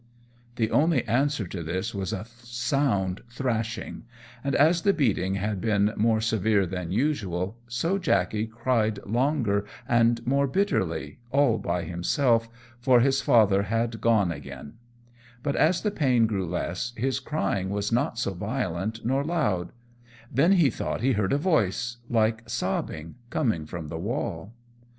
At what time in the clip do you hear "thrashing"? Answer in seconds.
3.29-4.05